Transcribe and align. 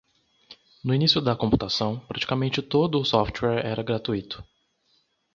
No 0.83 0.95
início 0.95 1.21
da 1.21 1.35
computação, 1.35 1.99
praticamente 2.07 2.59
todo 2.59 2.99
o 2.99 3.05
software 3.05 3.63
era 3.63 3.83
gratuito. 3.83 4.43